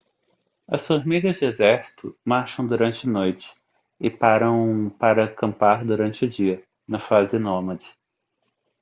as 0.67 0.87
formigas 0.87 1.37
de 1.37 1.45
exército 1.45 2.11
marcham 2.25 2.65
durante 2.65 3.07
noite 3.07 3.61
e 3.99 4.09
param 4.09 4.89
para 4.89 5.25
acampar 5.25 5.85
durante 5.85 6.25
o 6.25 6.27
dia 6.27 6.63
na 6.87 6.97
fase 6.97 7.37
nômade 7.37 7.95